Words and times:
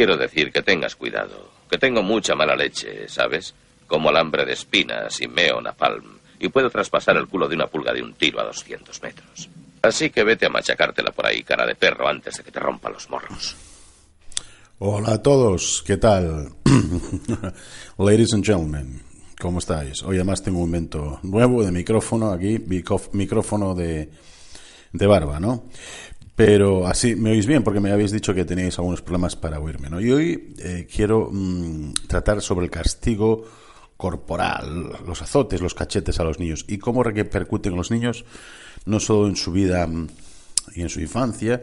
Quiero 0.00 0.16
decir 0.16 0.50
que 0.50 0.62
tengas 0.62 0.96
cuidado, 0.96 1.50
que 1.68 1.76
tengo 1.76 2.02
mucha 2.02 2.34
mala 2.34 2.56
leche, 2.56 3.06
¿sabes? 3.06 3.54
Como 3.86 4.08
alambre 4.08 4.46
de 4.46 4.54
espinas 4.54 5.20
y 5.20 5.28
meo 5.28 5.60
napalm, 5.60 6.16
y 6.38 6.48
puedo 6.48 6.70
traspasar 6.70 7.18
el 7.18 7.28
culo 7.28 7.46
de 7.46 7.54
una 7.54 7.66
pulga 7.66 7.92
de 7.92 8.02
un 8.02 8.14
tiro 8.14 8.40
a 8.40 8.44
200 8.44 9.02
metros. 9.02 9.50
Así 9.82 10.08
que 10.08 10.24
vete 10.24 10.46
a 10.46 10.48
machacártela 10.48 11.10
por 11.10 11.26
ahí, 11.26 11.42
cara 11.42 11.66
de 11.66 11.74
perro, 11.74 12.08
antes 12.08 12.38
de 12.38 12.42
que 12.42 12.50
te 12.50 12.58
rompa 12.58 12.88
los 12.88 13.10
morros. 13.10 13.54
Hola 14.78 15.12
a 15.12 15.22
todos, 15.22 15.84
¿qué 15.86 15.98
tal? 15.98 16.48
Ladies 17.98 18.32
and 18.32 18.42
gentlemen, 18.42 19.02
¿cómo 19.38 19.58
estáis? 19.58 20.02
Hoy 20.02 20.16
además 20.16 20.42
tengo 20.42 20.60
un 20.60 20.68
invento 20.68 21.20
nuevo 21.24 21.62
de 21.62 21.72
micrófono 21.72 22.32
aquí, 22.32 22.58
micrófono 23.12 23.74
de, 23.74 24.08
de 24.94 25.06
barba, 25.06 25.38
¿no? 25.38 25.66
Pero 26.40 26.86
así 26.86 27.16
me 27.16 27.32
oís 27.32 27.44
bien 27.44 27.62
porque 27.62 27.80
me 27.80 27.92
habéis 27.92 28.12
dicho 28.12 28.32
que 28.32 28.46
tenéis 28.46 28.78
algunos 28.78 29.02
problemas 29.02 29.36
para 29.36 29.60
oírme, 29.60 29.90
¿no? 29.90 30.00
Y 30.00 30.10
hoy 30.10 30.54
eh, 30.56 30.88
quiero 30.90 31.28
mm, 31.30 31.92
tratar 32.08 32.40
sobre 32.40 32.64
el 32.64 32.70
castigo 32.70 33.44
corporal, 33.98 35.00
los 35.06 35.20
azotes, 35.20 35.60
los 35.60 35.74
cachetes 35.74 36.18
a 36.18 36.24
los 36.24 36.38
niños 36.38 36.64
y 36.66 36.78
cómo 36.78 37.02
repercuten 37.02 37.76
los 37.76 37.90
niños 37.90 38.24
no 38.86 39.00
solo 39.00 39.28
en 39.28 39.36
su 39.36 39.52
vida 39.52 39.86
mm, 39.86 40.08
y 40.76 40.80
en 40.80 40.88
su 40.88 41.02
infancia, 41.02 41.60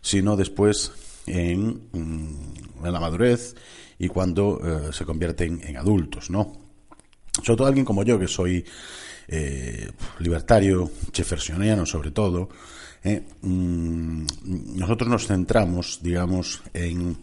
sino 0.00 0.38
después 0.38 0.92
en, 1.26 1.82
mm, 1.92 2.82
la 2.82 3.00
madurez 3.00 3.54
y 3.98 4.08
cuando 4.08 4.58
eh, 4.64 4.92
se 4.94 5.04
convierten 5.04 5.60
en 5.62 5.76
adultos, 5.76 6.30
¿no? 6.30 6.63
Sobre 7.42 7.56
todo 7.56 7.66
alguien 7.66 7.84
como 7.84 8.02
yo, 8.04 8.18
que 8.18 8.28
soy 8.28 8.64
eh, 9.28 9.90
libertario, 10.20 10.90
jeffersoniano 11.12 11.86
sobre 11.86 12.10
todo, 12.10 12.48
eh, 13.02 13.22
mm, 13.42 14.26
nosotros 14.76 15.08
nos 15.08 15.26
centramos, 15.26 16.00
digamos, 16.02 16.62
en 16.72 17.16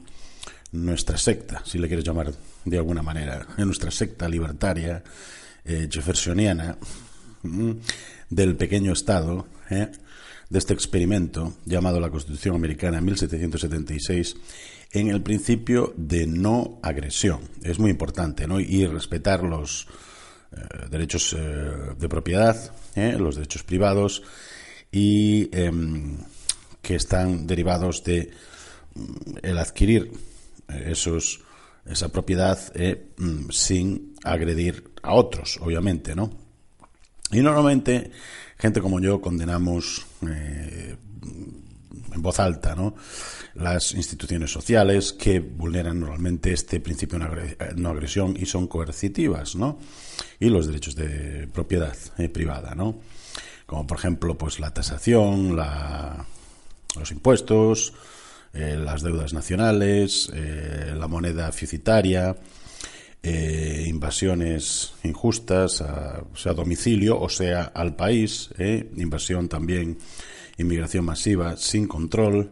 nuestra 0.71 1.17
secta, 1.17 1.63
si 1.65 1.77
le 1.77 1.87
quieres 1.87 2.05
llamar 2.05 2.31
de 2.63 2.77
alguna 2.77 3.01
manera, 3.01 3.47
en 3.57 3.65
nuestra 3.65 3.91
secta 3.91 4.29
libertaria, 4.29 5.03
eh, 5.65 5.89
mm, 7.43 7.71
del 8.29 8.55
pequeño 8.55 8.93
Estado, 8.93 9.47
eh, 9.69 9.91
de 10.49 10.59
este 10.59 10.73
experimento 10.73 11.53
llamado 11.65 11.99
la 11.99 12.09
Constitución 12.09 12.55
Americana 12.55 12.97
en 12.99 13.05
1776, 13.05 14.35
en 14.93 15.09
el 15.09 15.21
principio 15.21 15.93
de 15.95 16.27
no 16.27 16.79
agresión. 16.83 17.41
Es 17.63 17.79
muy 17.79 17.91
importante, 17.91 18.47
¿no? 18.47 18.59
Y 18.59 18.85
respetar 18.85 19.43
los 19.43 19.87
derechos 20.89 21.33
de 21.33 22.09
propiedad, 22.09 22.73
los 22.95 23.35
derechos 23.35 23.63
privados, 23.63 24.21
y 24.91 25.49
em, 25.53 26.17
que 26.81 26.95
están 26.95 27.47
derivados 27.47 28.03
de 28.03 28.29
mm, 28.95 29.37
el 29.41 29.57
adquirir 29.57 30.11
eh, 30.67 30.89
esos 30.91 31.41
esa 31.85 32.09
propiedad 32.09 32.59
eh, 32.75 33.11
mm, 33.17 33.49
sin 33.49 34.13
agredir 34.23 34.91
a 35.01 35.15
otros, 35.15 35.57
obviamente, 35.61 36.15
¿no? 36.15 36.29
Y 37.31 37.41
normalmente 37.41 38.11
gente 38.57 38.81
como 38.81 38.99
yo 38.99 39.19
condenamos 39.19 40.05
eh, 40.27 40.95
en 42.13 42.21
voz 42.21 42.39
alta, 42.39 42.75
¿no? 42.75 42.95
Las 43.55 43.93
instituciones 43.93 44.51
sociales 44.51 45.13
que 45.13 45.39
vulneran 45.39 45.99
normalmente 45.99 46.53
este 46.53 46.79
principio 46.79 47.19
de 47.19 47.73
no 47.75 47.89
agresión 47.89 48.35
y 48.39 48.45
son 48.45 48.67
coercitivas, 48.67 49.55
¿no? 49.55 49.79
Y 50.39 50.49
los 50.49 50.67
derechos 50.67 50.95
de 50.95 51.47
propiedad 51.51 51.95
privada, 52.31 52.75
¿no? 52.75 52.99
como 53.71 53.87
por 53.87 53.97
ejemplo 53.97 54.37
pues 54.37 54.59
la 54.59 54.73
tasación, 54.73 55.55
los 55.55 57.11
impuestos, 57.11 57.93
eh, 58.53 58.77
las 58.77 59.01
deudas 59.01 59.31
nacionales, 59.31 60.29
eh, 60.33 60.93
la 60.93 61.07
moneda 61.07 61.49
ficitaria, 61.53 62.35
eh, 63.23 63.85
invasiones 63.87 64.91
injustas, 65.05 65.79
a, 65.79 66.21
sea 66.35 66.51
domicilio 66.51 67.17
o 67.17 67.29
sea 67.29 67.71
al 67.73 67.95
país, 67.95 68.49
invasión 68.97 69.47
también, 69.47 69.97
inmigración 70.61 71.05
masiva 71.05 71.57
sin 71.57 71.87
control 71.87 72.51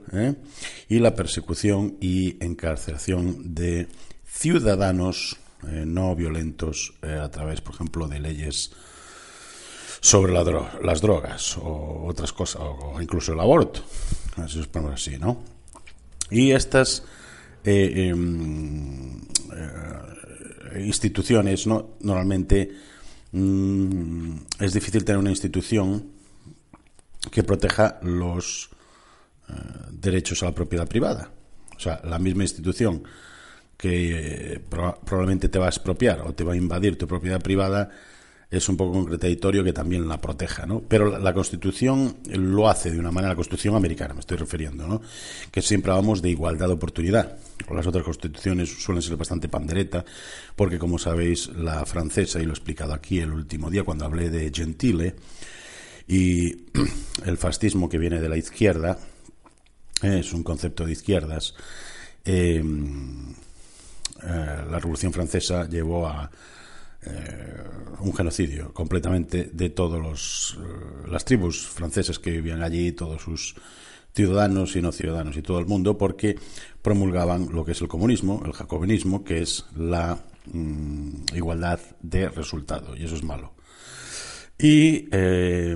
y 0.88 1.00
la 1.00 1.16
persecución 1.16 1.98
y 2.00 2.44
encarcelación 2.44 3.56
de 3.56 3.88
ciudadanos 4.26 5.38
no 5.64 6.16
violentos 6.16 6.94
a 7.02 7.30
través, 7.30 7.62
por 7.62 7.76
ejemplo, 7.76 8.08
de 8.08 8.20
leyes 8.20 8.72
sobre 10.02 10.34
las 10.34 11.02
drogas 11.02 11.58
o 11.58 12.06
otras 12.08 12.32
cosas, 12.32 12.62
o 12.62 13.02
incluso 13.02 13.34
el 13.34 13.40
aborto, 13.40 13.82
así 14.38 14.62
así, 14.94 15.18
¿no? 15.18 15.44
Y 16.32 16.52
estas 16.52 17.04
eh, 17.64 18.10
em, 18.10 19.20
eh, 19.54 20.84
instituciones, 20.86 21.68
¿no? 21.68 21.96
Normalmente 22.02 22.72
mm, 23.32 24.34
es 24.60 24.74
difícil 24.74 25.04
tener 25.04 25.20
una 25.20 25.32
institución 25.32 26.19
que 27.32 27.44
proteja 27.44 28.00
los 28.02 28.70
eh, 29.48 29.54
derechos 29.92 30.44
a 30.44 30.48
la 30.48 30.56
propiedad 30.56 30.88
privada. 30.88 31.32
O 31.76 31.80
sea, 31.80 32.02
la 32.04 32.20
misma 32.20 32.44
institución 32.44 33.04
que 33.78 34.62
probablemente 34.70 35.48
te 35.48 35.58
va 35.58 35.68
a 35.68 35.70
expropiar 35.70 36.22
o 36.22 36.34
te 36.34 36.44
va 36.44 36.52
a 36.54 36.58
invadir 36.58 36.98
tu 36.98 37.08
propiedad 37.08 37.42
privada 37.42 37.90
es 38.52 38.68
un 38.68 38.78
poco 38.78 38.94
concretatorio 38.94 39.64
que 39.64 39.74
también 39.74 40.08
la 40.08 40.20
proteja, 40.20 40.66
¿no? 40.66 40.82
Pero 40.82 41.20
la, 41.20 41.34
Constitución 41.34 42.18
lo 42.34 42.68
hace 42.68 42.90
de 42.90 43.00
una 43.00 43.12
manera, 43.12 43.34
la 43.34 43.36
Constitución 43.36 43.76
americana 43.76 44.16
me 44.16 44.22
estoy 44.22 44.38
refiriendo, 44.38 44.88
¿no? 44.88 45.02
Que 45.52 45.62
siempre 45.62 45.92
hablamos 45.92 46.22
de 46.22 46.32
igualdad 46.32 46.68
de 46.68 46.74
oportunidad. 46.74 47.38
Las 47.72 47.86
otras 47.86 48.04
constituciones 48.04 48.70
suelen 48.70 49.04
ser 49.04 49.18
bastante 49.18 49.48
pandereta, 49.48 50.04
porque 50.56 50.80
como 50.80 50.98
sabéis, 50.98 51.48
la 51.50 51.86
francesa, 51.86 52.40
y 52.40 52.46
lo 52.46 52.50
he 52.50 52.54
explicado 52.54 52.94
aquí 52.94 53.20
el 53.20 53.32
último 53.32 53.70
día 53.70 53.84
cuando 53.84 54.06
hablé 54.06 54.32
de 54.32 54.52
Gentile, 54.54 55.16
y 56.10 56.66
el 57.26 57.38
fascismo 57.38 57.88
que 57.88 57.98
viene 57.98 58.20
de 58.20 58.28
la 58.28 58.36
izquierda, 58.36 59.00
es 60.02 60.34
un 60.34 60.44
concepto 60.44 60.86
de 60.86 60.92
izquierdas, 60.92 61.54
eh, 62.26 62.62
eh, 64.24 64.66
la 64.70 64.80
Revolución 64.80 65.14
Francesa 65.14 65.68
llevó 65.70 66.08
a 66.08 66.30
eh, 67.06 67.64
un 68.02 68.14
genocidio 68.14 68.74
completamente 68.74 69.50
de 69.54 69.68
eh, 69.68 71.10
las 71.10 71.26
tribus 71.26 71.68
francesas 71.68 72.20
que 72.20 72.32
vivían 72.32 72.62
allí, 72.62 72.92
todos 72.92 73.22
sus 73.22 73.56
ciudadanos 74.14 74.76
y 74.76 74.82
no 74.82 74.92
ciudadanos 74.92 75.38
y 75.38 75.42
todo 75.42 75.60
el 75.60 75.66
mundo, 75.66 75.98
porque 75.98 76.38
promulgaban 76.82 77.50
lo 77.54 77.64
que 77.64 77.72
es 77.72 77.82
el 77.82 77.88
comunismo, 77.88 78.42
el 78.46 78.52
jacobinismo, 78.52 79.24
que 79.24 79.42
es 79.42 79.66
la 79.78 80.18
mm, 80.52 81.36
igualdad 81.36 81.80
de 82.02 82.28
resultado, 82.30 82.98
y 82.98 83.06
eso 83.06 83.16
es 83.16 83.24
malo. 83.24 83.54
Y 84.60 85.08
eh, 85.12 85.76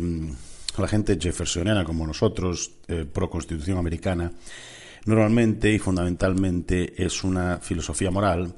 la 0.77 0.88
gente 0.88 1.17
jeffersoniana 1.19 1.85
como 1.85 2.05
nosotros, 2.05 2.71
pro 3.13 3.29
constitución 3.29 3.77
americana, 3.77 4.31
normalmente 5.05 5.71
y 5.71 5.79
fundamentalmente 5.79 7.01
es 7.03 7.23
una 7.23 7.59
filosofía 7.59 8.11
moral 8.11 8.53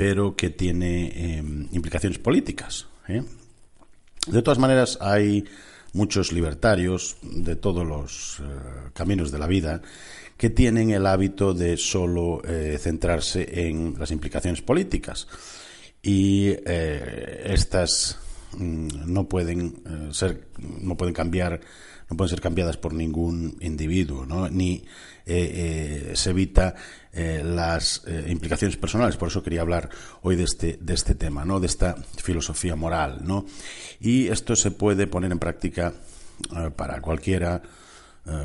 pero 0.00 0.34
que 0.34 0.48
tiene 0.48 1.36
em, 1.36 1.68
implicaciones 1.72 2.18
políticas. 2.18 2.86
¿eh? 3.06 3.22
De 4.28 4.40
todas 4.40 4.58
maneras, 4.58 4.96
hay 4.98 5.44
muchos 5.92 6.32
libertarios 6.32 7.18
de 7.20 7.54
todos 7.54 7.86
los 7.86 8.40
eh, 8.40 8.44
caminos 8.94 9.30
de 9.30 9.38
la 9.38 9.46
vida 9.46 9.82
que 10.38 10.48
tienen 10.48 10.88
el 10.88 11.04
hábito 11.04 11.52
de 11.52 11.76
solo 11.76 12.40
eh, 12.44 12.78
centrarse 12.80 13.46
en 13.68 13.94
las 13.98 14.10
implicaciones 14.10 14.62
políticas 14.62 15.28
y 16.02 16.56
estas 16.64 18.18
no 18.58 19.28
pueden 19.28 19.82
ser 20.12 20.48
no 20.58 20.96
pueden 20.96 21.14
cambiar 21.14 21.60
no 22.08 22.16
pueden 22.16 22.30
ser 22.30 22.40
cambiadas 22.40 22.76
por 22.76 22.92
ningún 22.92 23.56
individuo 23.60 24.26
¿no? 24.26 24.48
ni 24.48 24.84
se 25.24 26.30
evita 26.30 26.74
eh, 27.12 27.42
las 27.44 28.02
eh, 28.06 28.26
implicaciones 28.28 28.76
personales. 28.76 29.16
Por 29.16 29.28
eso 29.28 29.42
quería 29.42 29.62
hablar 29.62 29.90
hoy 30.22 30.36
de 30.36 30.44
este, 30.44 30.78
de 30.80 30.94
este 30.94 31.16
tema, 31.16 31.44
¿no? 31.44 31.58
de 31.58 31.66
esta 31.66 31.96
filosofía 32.22 32.76
moral. 32.76 33.22
¿no? 33.24 33.46
Y 33.98 34.28
esto 34.28 34.54
se 34.54 34.70
puede 34.70 35.08
poner 35.08 35.32
en 35.32 35.40
práctica 35.40 35.92
eh, 36.56 36.70
para 36.74 37.00
cualquiera 37.00 37.62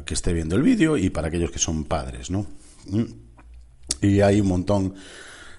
que 0.04 0.16
esté 0.16 0.34
viendo 0.34 0.56
el 0.56 0.64
vídeo 0.64 0.98
y 0.98 1.12
para 1.12 1.28
aquellos 1.28 1.52
que 1.52 1.60
son 1.60 1.84
padres. 1.84 2.32
¿no? 2.32 2.48
Mm. 2.88 3.04
Y 4.02 4.22
hay 4.22 4.42
un 4.42 4.48
montón 4.48 4.96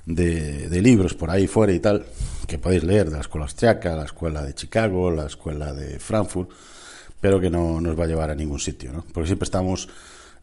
de, 0.06 0.68
de, 0.68 0.82
libros 0.82 1.14
por 1.14 1.30
ahí 1.30 1.46
fuera 1.46 1.72
y 1.72 1.80
tal 1.80 2.06
que 2.46 2.58
podéis 2.58 2.84
leer 2.84 3.10
de 3.10 3.16
la 3.16 3.20
escuela 3.20 3.44
austriaca, 3.44 3.94
la 3.96 4.04
escuela 4.04 4.42
de 4.42 4.54
Chicago, 4.54 5.10
la 5.10 5.26
escuela 5.26 5.74
de 5.74 5.98
Frankfurt, 5.98 6.48
pero 7.20 7.40
que 7.40 7.50
no 7.50 7.80
nos 7.80 7.98
va 7.98 8.04
a 8.04 8.06
llevar 8.06 8.30
a 8.30 8.34
ningún 8.34 8.60
sitio, 8.60 8.92
¿no? 8.92 9.04
porque 9.12 9.26
siempre 9.26 9.44
estamos 9.44 9.88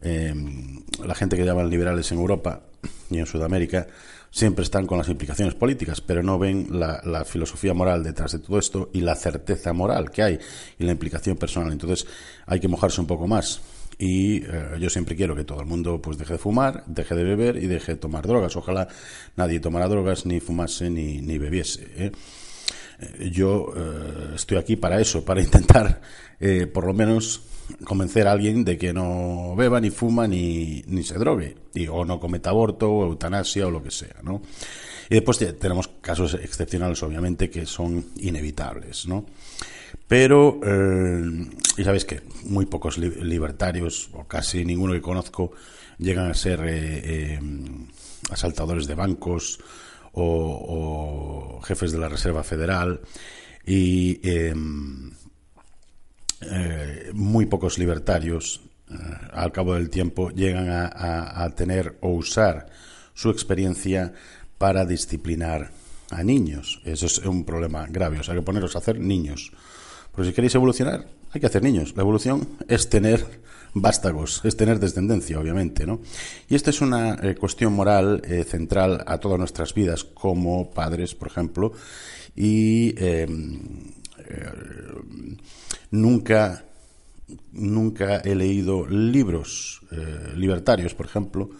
Em, 0.04 0.82
la 1.02 1.14
gente 1.14 1.34
que 1.34 1.46
llaman 1.46 1.70
liberales 1.70 2.12
en 2.12 2.18
Europa 2.18 2.60
y 3.08 3.18
en 3.18 3.24
Sudamérica 3.24 3.86
siempre 4.30 4.62
están 4.62 4.86
con 4.86 4.98
las 4.98 5.08
implicaciones 5.08 5.54
políticas, 5.54 6.02
pero 6.02 6.22
no 6.22 6.38
ven 6.38 6.68
la, 6.70 7.24
filosofía 7.24 7.72
moral 7.72 8.04
detrás 8.04 8.32
de 8.32 8.40
todo 8.40 8.58
esto 8.58 8.90
y 8.92 9.00
la 9.00 9.14
certeza 9.14 9.72
moral 9.72 10.10
que 10.10 10.22
hay 10.22 10.38
y 10.78 10.84
la 10.84 10.92
implicación 10.92 11.38
personal. 11.38 11.72
Entonces 11.72 12.06
hay 12.44 12.60
que 12.60 12.68
mojarse 12.68 13.00
un 13.00 13.06
poco 13.06 13.26
más 13.26 13.62
y 13.98 14.42
eh, 14.44 14.76
yo 14.80 14.90
siempre 14.90 15.16
quiero 15.16 15.36
que 15.36 15.44
todo 15.44 15.60
el 15.60 15.66
mundo 15.66 16.00
pues 16.02 16.18
deje 16.18 16.34
de 16.34 16.38
fumar, 16.38 16.84
deje 16.86 17.14
de 17.14 17.24
beber 17.24 17.56
y 17.56 17.66
deje 17.66 17.92
de 17.92 17.98
tomar 17.98 18.26
drogas. 18.26 18.56
Ojalá 18.56 18.88
nadie 19.36 19.60
tomara 19.60 19.88
drogas, 19.88 20.26
ni 20.26 20.40
fumase, 20.40 20.90
ni, 20.90 21.20
ni 21.20 21.38
bebiese. 21.38 21.86
¿eh? 21.96 22.12
Eh, 23.00 23.30
yo 23.30 23.72
estoy 24.34 24.58
aquí 24.58 24.76
para 24.76 25.00
eso, 25.00 25.24
para 25.24 25.40
intentar 25.40 26.00
por 26.72 26.86
lo 26.86 26.92
menos 26.92 27.42
convencer 27.84 28.26
a 28.26 28.32
alguien 28.32 28.64
de 28.64 28.76
que 28.78 28.92
no 28.92 29.54
beba, 29.56 29.80
ni 29.80 29.90
fuma, 29.90 30.26
ni, 30.26 30.82
ni 30.86 31.02
se 31.02 31.18
drogue, 31.18 31.56
y, 31.74 31.86
o 31.86 32.04
no 32.04 32.20
cometa 32.20 32.50
aborto, 32.50 32.90
o 32.90 33.04
eutanasia, 33.04 33.66
o 33.66 33.70
lo 33.70 33.82
que 33.82 33.90
sea, 33.90 34.16
¿no? 34.22 34.42
Y 35.10 35.14
después 35.14 35.38
tenemos 35.58 35.88
casos 36.00 36.34
excepcionales, 36.34 37.02
obviamente, 37.02 37.50
que 37.50 37.66
son 37.66 38.06
inevitables, 38.16 39.06
¿no? 39.06 39.26
Pero, 40.08 40.60
eh, 40.64 41.46
y 41.76 41.84
sabéis 41.84 42.04
que 42.04 42.22
muy 42.44 42.66
pocos 42.66 42.98
libertarios, 42.98 44.10
o 44.12 44.24
casi 44.24 44.64
ninguno 44.64 44.92
que 44.92 45.00
conozco, 45.00 45.52
llegan 45.98 46.30
a 46.30 46.34
ser 46.34 46.60
eh, 46.60 47.00
eh, 47.04 47.40
asaltadores 48.30 48.86
de 48.86 48.94
bancos 48.94 49.60
o, 50.12 51.60
jefes 51.64 51.92
de 51.92 51.98
la 51.98 52.08
Reserva 52.08 52.44
Federal. 52.44 53.00
Y 53.66 54.20
muy 57.12 57.46
pocos 57.46 57.78
libertarios, 57.78 58.60
al 59.32 59.52
cabo 59.52 59.74
del 59.74 59.90
tiempo, 59.90 60.30
llegan 60.30 60.68
a 60.68 61.50
tener 61.56 61.96
o 62.00 62.10
usar 62.10 62.66
su 63.14 63.30
experiencia 63.30 64.12
para 64.58 64.84
disciplinar 64.84 65.70
a 66.10 66.22
niños. 66.22 66.80
Eso 66.84 67.06
es 67.06 67.18
un 67.18 67.44
problema 67.44 67.86
grave. 67.88 68.20
O 68.20 68.22
sea, 68.22 68.34
hay 68.34 68.40
que 68.40 68.44
poneros 68.44 68.74
a 68.74 68.78
hacer 68.78 68.98
niños. 68.98 69.52
Pero 70.14 70.26
si 70.26 70.32
queréis 70.32 70.54
evolucionar, 70.54 71.06
hay 71.32 71.40
que 71.40 71.46
hacer 71.46 71.62
niños. 71.62 71.94
La 71.96 72.02
evolución 72.02 72.48
es 72.68 72.88
tener 72.88 73.42
vástagos, 73.74 74.40
es 74.44 74.56
tener 74.56 74.78
descendencia, 74.78 75.40
obviamente, 75.40 75.84
¿no? 75.84 76.00
Y 76.48 76.54
esta 76.54 76.70
es 76.70 76.80
una 76.80 77.18
eh, 77.22 77.34
cuestión 77.34 77.72
moral 77.72 78.22
eh, 78.24 78.44
central 78.44 79.02
a 79.06 79.18
todas 79.18 79.38
nuestras 79.38 79.74
vidas 79.74 80.04
como 80.04 80.70
padres, 80.70 81.16
por 81.16 81.26
ejemplo, 81.26 81.72
y 82.36 82.94
em, 82.96 83.60
eh, 84.28 84.46
nunca, 85.90 86.64
nunca 87.52 88.18
he 88.18 88.34
leído 88.34 88.86
libros 88.86 89.80
libertarios, 90.34 90.94
por 90.94 91.06
ejemplo, 91.06 91.50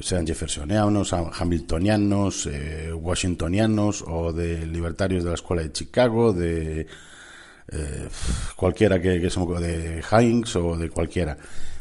sean 0.00 0.26
jeffersonianos, 0.26 1.12
hamiltonianos, 1.12 2.48
washingtonianos 2.94 4.04
o 4.06 4.32
de 4.32 4.64
libertarios 4.64 5.24
de 5.24 5.30
la 5.30 5.34
Escuela 5.34 5.62
de 5.62 5.72
Chicago, 5.72 6.32
de 6.32 6.86
eh, 7.70 8.08
cualquiera 8.56 9.00
que, 9.00 9.20
que 9.20 9.28
somos 9.28 9.60
de 9.60 10.02
Heinz 10.10 10.56
o 10.56 10.76
de 10.76 10.88
cualquiera. 10.88 11.36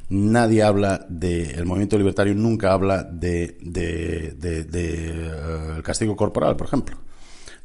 Nadie 0.09 0.63
habla 0.63 1.05
de, 1.09 1.51
el 1.51 1.65
movimiento 1.65 1.97
libertario 1.97 2.33
nunca 2.35 2.73
habla 2.73 3.03
de, 3.03 3.57
de, 3.61 4.35
eh, 4.43 5.31
el 5.77 5.83
castigo 5.83 6.15
corporal, 6.15 6.55
por 6.55 6.67
ejemplo, 6.67 6.97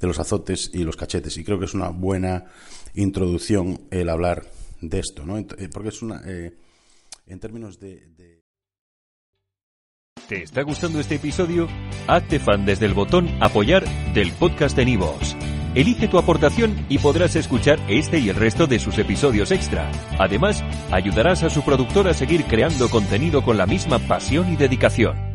de 0.03 0.09
los 0.09 0.19
azotes 0.19 0.71
y 0.75 0.85
los 0.85 0.97
cachetes. 0.97 1.39
Y 1.39 1.45
creo 1.45 1.59
que 1.59 1.65
es 1.65 1.75
una 1.75 1.89
buena 1.89 2.45
introducción 2.95 3.81
el 3.91 4.11
hablar 4.11 4.45
de 4.83 4.99
esto, 4.99 5.25
¿no? 5.25 5.39
Eh, 5.39 5.47
porque 5.73 5.89
es 5.89 6.03
una, 6.03 6.21
en 6.25 7.41
términos 7.41 7.79
de, 7.81 8.43
¿Te 10.29 10.43
está 10.43 10.63
gustando 10.63 11.01
este 11.01 11.17
episodio? 11.17 11.69
Hazte 12.07 12.39
fan 12.39 12.65
desde 12.65 12.87
el 12.87 12.95
botón 12.95 13.29
apoyar 13.41 13.85
del 14.13 14.33
podcast 14.33 14.77
de 14.77 14.85
Nivos. 14.85 15.37
Elige 15.75 16.09
tu 16.09 16.19
aportación 16.19 16.85
y 16.89 16.99
podrás 16.99 17.35
escuchar 17.37 17.79
este 17.89 18.19
y 18.19 18.29
el 18.29 18.37
resto 18.37 18.67
de 18.67 18.79
sus 18.79 18.99
episodios 18.99 19.51
extra. 19.53 19.91
Además, 20.19 20.63
ayudarás 20.91 21.43
a 21.45 21.51
su 21.51 21.63
productor 21.63 22.09
a 22.09 22.15
seguir 22.15 22.45
creando 22.45 22.91
contenido 22.91 23.43
con 23.43 23.57
la 23.57 23.67
misma 23.67 23.99
pasión 24.01 24.53
y 24.53 24.57
dedicación. 24.57 25.32